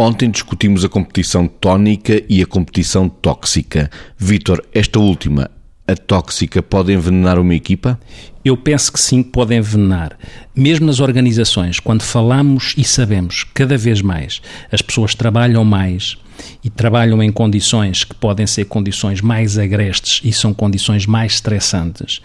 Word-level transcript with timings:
Ontem 0.00 0.30
discutimos 0.30 0.84
a 0.84 0.88
competição 0.88 1.48
tónica 1.48 2.22
e 2.28 2.40
a 2.40 2.46
competição 2.46 3.08
tóxica. 3.08 3.90
Vítor, 4.16 4.64
esta 4.72 5.00
última, 5.00 5.50
a 5.88 5.96
tóxica, 5.96 6.62
pode 6.62 6.92
envenenar 6.92 7.36
uma 7.36 7.52
equipa? 7.52 7.98
Eu 8.44 8.56
penso 8.56 8.92
que 8.92 9.00
sim, 9.00 9.24
pode 9.24 9.56
envenenar. 9.56 10.16
Mesmo 10.54 10.86
nas 10.86 11.00
organizações, 11.00 11.80
quando 11.80 12.02
falamos 12.02 12.74
e 12.78 12.84
sabemos 12.84 13.42
cada 13.52 13.76
vez 13.76 14.00
mais, 14.00 14.40
as 14.70 14.80
pessoas 14.80 15.16
trabalham 15.16 15.64
mais 15.64 16.16
e 16.62 16.70
trabalham 16.70 17.20
em 17.20 17.32
condições 17.32 18.04
que 18.04 18.14
podem 18.14 18.46
ser 18.46 18.66
condições 18.66 19.20
mais 19.20 19.58
agrestes 19.58 20.20
e 20.22 20.32
são 20.32 20.54
condições 20.54 21.06
mais 21.06 21.32
estressantes 21.32 22.22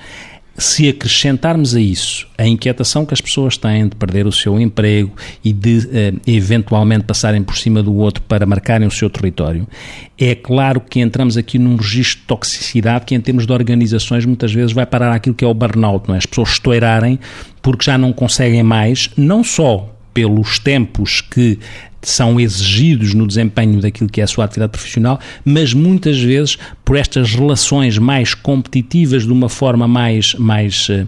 se 0.58 0.88
acrescentarmos 0.88 1.76
a 1.76 1.82
isso 1.82 2.28
a 2.38 2.46
inquietação 2.46 3.06
que 3.06 3.14
as 3.14 3.22
pessoas 3.22 3.58
têm 3.58 3.88
de 3.88 3.96
perder 3.96 4.28
o 4.28 4.32
seu 4.32 4.60
emprego 4.60 5.12
e 5.44 5.52
de 5.52 5.90
eh, 5.92 6.14
eventualmente 6.28 7.06
passarem 7.06 7.42
por 7.42 7.58
cima 7.58 7.82
do 7.82 7.96
outro 7.96 8.22
para 8.24 8.46
marcarem 8.46 8.88
o 8.88 8.92
seu 8.92 9.10
território, 9.10 9.68
é 10.18 10.36
claro 10.36 10.80
que 10.80 11.00
entramos 11.00 11.38
aqui 11.38 11.58
num 11.58 11.76
registro 11.76 12.22
de 12.22 12.28
toxicidade 12.28 13.06
que, 13.06 13.16
em 13.16 13.22
termos 13.22 13.48
de 13.48 13.54
organizações, 13.54 14.26
muitas 14.26 14.54
vezes 14.54 14.74
vai 14.74 14.86
parar 14.86 15.12
aquilo 15.12 15.36
que 15.36 15.44
é 15.44 15.48
o 15.48 15.54
burnout, 15.54 16.08
não 16.08 16.16
é? 16.16 16.20
As 16.20 16.26
pessoas 16.26 16.50
estourarem 16.50 17.20
porque 17.62 17.86
já 17.86 17.98
não 17.98 18.14
conseguem 18.14 18.62
mais, 18.62 19.10
não 19.18 19.44
só 19.44 19.90
pelos 20.14 20.60
tempos 20.60 21.22
que 21.22 21.60
são 22.02 22.40
exigidos 22.40 23.14
no 23.14 23.26
desempenho 23.26 23.80
daquilo 23.80 24.10
que 24.10 24.22
é 24.22 24.24
a 24.24 24.28
sua 24.28 24.46
atividade 24.46 24.72
profissional, 24.72 25.20
mas 25.46 25.74
muitas 25.74 26.20
vezes 26.20 26.58
por 26.84 26.98
estas 26.98 27.34
relações 27.34 27.98
mais 27.98 28.34
competitivas 28.34 29.24
de 29.24 29.32
uma 29.32 29.50
forma 29.50 29.88
mais, 29.88 30.34
mais 30.36 30.88
eh, 30.90 31.08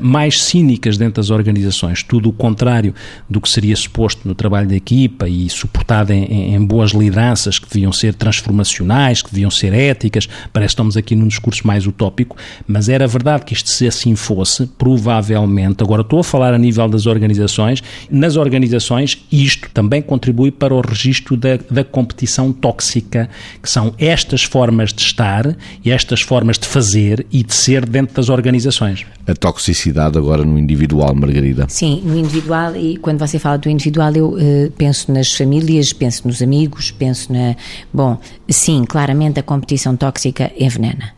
mais 0.00 0.42
cínicas 0.42 0.96
dentro 0.96 1.14
das 1.14 1.30
organizações, 1.30 2.02
tudo 2.02 2.28
o 2.28 2.32
contrário 2.32 2.94
do 3.28 3.40
que 3.40 3.48
seria 3.48 3.76
suposto 3.76 4.26
no 4.26 4.34
trabalho 4.34 4.68
da 4.68 4.76
equipa 4.76 5.28
e 5.28 5.48
suportado 5.50 6.12
em, 6.12 6.54
em, 6.54 6.64
boas 6.64 6.92
lideranças 6.92 7.58
que 7.58 7.68
deviam 7.68 7.92
ser 7.92 8.14
transformacionais, 8.14 9.22
que 9.22 9.30
deviam 9.30 9.50
ser 9.50 9.74
éticas. 9.74 10.28
Parece 10.52 10.70
que 10.70 10.74
estamos 10.74 10.96
aqui 10.96 11.14
num 11.14 11.28
discurso 11.28 11.66
mais 11.66 11.86
utópico, 11.86 12.36
mas 12.66 12.88
era 12.88 13.06
verdade 13.06 13.44
que 13.44 13.52
isto, 13.52 13.68
se 13.68 13.86
assim 13.86 14.14
fosse, 14.14 14.66
provavelmente, 14.78 15.82
agora 15.82 16.02
estou 16.02 16.20
a 16.20 16.24
falar 16.24 16.54
a 16.54 16.58
nível 16.58 16.88
das 16.88 17.06
organizações, 17.06 17.82
nas 18.10 18.36
organizações 18.36 19.24
isto 19.30 19.68
também 19.72 20.00
contribui 20.00 20.50
para 20.50 20.74
o 20.74 20.80
registro 20.80 21.36
da, 21.36 21.58
da 21.70 21.84
competição 21.84 22.52
tóxica, 22.52 23.28
que 23.62 23.68
são 23.68 23.94
estas 23.98 24.42
formas 24.42 24.92
de 24.92 25.02
estar 25.02 25.56
e 25.84 25.90
estas 25.90 26.20
formas 26.20 26.58
de 26.58 26.66
fazer 26.66 27.26
e 27.30 27.42
de 27.42 27.54
ser 27.54 27.84
dentro 27.86 28.14
das 28.14 28.28
organizações. 28.28 29.04
A 29.26 29.34
toxicidade 29.34 29.71
necessidade 29.72 30.18
agora 30.18 30.44
no 30.44 30.58
individual, 30.58 31.14
Margarida? 31.14 31.66
Sim, 31.68 32.02
no 32.04 32.16
individual, 32.16 32.76
e 32.76 32.96
quando 32.98 33.18
você 33.18 33.38
fala 33.38 33.56
do 33.56 33.68
individual, 33.68 34.12
eu 34.14 34.28
uh, 34.30 34.70
penso 34.76 35.10
nas 35.10 35.32
famílias, 35.32 35.92
penso 35.92 36.28
nos 36.28 36.40
amigos, 36.42 36.90
penso 36.90 37.32
na. 37.32 37.56
Bom, 37.92 38.18
sim, 38.48 38.84
claramente 38.84 39.40
a 39.40 39.42
competição 39.42 39.96
tóxica 39.96 40.52
envenena 40.58 41.12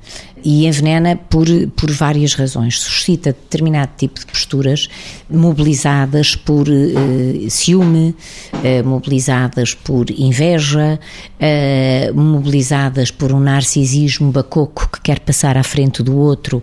e 0.45 0.67
envenena 0.67 1.17
por, 1.17 1.47
por 1.75 1.91
várias 1.91 2.35
razões. 2.35 2.79
Suscita 2.79 3.31
determinado 3.33 3.93
tipo 3.97 4.21
de 4.21 4.27
posturas 4.27 4.89
mobilizadas 5.31 6.37
por 6.37 6.69
uh, 6.69 7.51
ciúme, 7.51 8.15
uh, 8.53 8.87
mobilizadas 8.87 9.73
por 9.73 10.11
inveja, 10.11 11.01
uh, 11.41 12.15
mobilizadas 12.15 13.11
por 13.11 13.33
um 13.33 13.41
narcisismo 13.41 14.31
bacoco 14.31 14.89
que 14.93 15.01
quer 15.01 15.21
passar 15.21 15.57
à 15.57 15.63
frente 15.63 16.03
do 16.03 16.17
outro, 16.17 16.63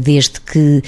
desde 0.00 0.40
que 0.40 0.82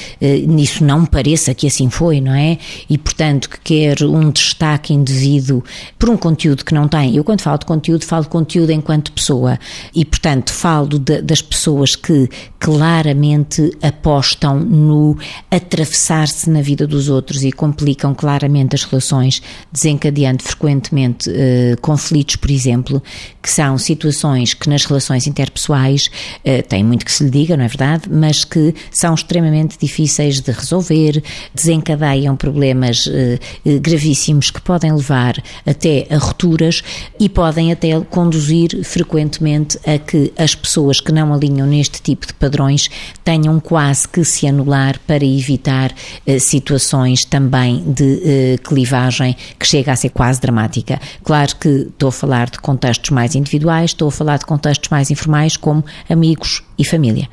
nisso 0.46 0.84
não 0.84 1.04
pareça 1.04 1.54
que 1.54 1.66
assim 1.66 1.88
foi, 1.88 2.20
não 2.20 2.34
é? 2.34 2.58
E, 2.88 2.98
portanto, 2.98 3.48
que 3.48 3.58
quer 3.60 4.02
um 4.04 4.30
destaque 4.30 4.92
indevido 4.92 5.64
por 5.98 6.10
um 6.10 6.16
conteúdo 6.16 6.64
que 6.64 6.74
não 6.74 6.86
tem. 6.86 7.16
Eu, 7.16 7.24
quando 7.24 7.40
falo 7.40 7.58
de 7.58 7.66
conteúdo, 7.66 8.04
falo 8.04 8.24
de 8.24 8.28
conteúdo 8.28 8.70
enquanto 8.70 9.12
pessoa 9.12 9.58
e, 9.94 10.04
portanto, 10.04 10.52
falo 10.52 10.98
de, 10.98 11.22
das 11.22 11.40
pessoas 11.40 11.96
que 12.04 12.28
claramente 12.60 13.72
apostam 13.82 14.60
no 14.60 15.16
atravessar-se 15.50 16.50
na 16.50 16.60
vida 16.60 16.86
dos 16.86 17.08
outros 17.08 17.42
e 17.42 17.50
complicam 17.50 18.14
claramente 18.14 18.74
as 18.74 18.84
relações, 18.84 19.40
desencadeando 19.72 20.42
frequentemente 20.42 21.30
uh, 21.30 21.80
conflitos, 21.80 22.36
por 22.36 22.50
exemplo, 22.50 23.02
que 23.42 23.50
são 23.50 23.78
situações 23.78 24.52
que 24.52 24.68
nas 24.68 24.84
relações 24.84 25.26
interpessoais 25.26 26.10
uh, 26.44 26.62
têm 26.68 26.84
muito 26.84 27.06
que 27.06 27.12
se 27.12 27.24
lhe 27.24 27.30
diga, 27.30 27.56
não 27.56 27.64
é 27.64 27.68
verdade? 27.68 28.02
Mas 28.10 28.44
que 28.44 28.74
são 28.90 29.14
extremamente 29.14 29.78
difíceis 29.78 30.40
de 30.40 30.52
resolver, 30.52 31.22
desencadeiam 31.54 32.36
problemas 32.36 33.06
uh, 33.06 33.80
gravíssimos 33.80 34.50
que 34.50 34.60
podem 34.60 34.92
levar 34.92 35.42
até 35.64 36.06
a 36.10 36.18
rupturas 36.18 36.82
e 37.18 37.30
podem 37.30 37.72
até 37.72 37.98
conduzir 38.10 38.84
frequentemente 38.84 39.78
a 39.86 39.98
que 39.98 40.32
as 40.36 40.54
pessoas 40.54 41.00
que 41.00 41.12
não 41.12 41.32
alinham 41.32 41.66
neste 41.66 41.93
este 41.94 42.02
tipo 42.02 42.26
de 42.26 42.34
padrões 42.34 42.90
tenham 43.22 43.58
quase 43.60 44.08
que 44.08 44.24
se 44.24 44.46
anular 44.46 44.98
para 45.06 45.24
evitar 45.24 45.92
eh, 46.26 46.38
situações 46.38 47.24
também 47.24 47.82
de 47.86 48.20
eh, 48.24 48.58
clivagem 48.62 49.36
que 49.58 49.66
chega 49.66 49.92
a 49.92 49.96
ser 49.96 50.10
quase 50.10 50.40
dramática. 50.40 51.00
Claro 51.22 51.56
que 51.56 51.68
estou 51.68 52.08
a 52.08 52.12
falar 52.12 52.50
de 52.50 52.58
contextos 52.58 53.10
mais 53.10 53.34
individuais, 53.34 53.90
estou 53.90 54.08
a 54.08 54.12
falar 54.12 54.38
de 54.38 54.46
contextos 54.46 54.88
mais 54.90 55.10
informais 55.10 55.56
como 55.56 55.84
amigos 56.08 56.62
e 56.78 56.84
família. 56.84 57.28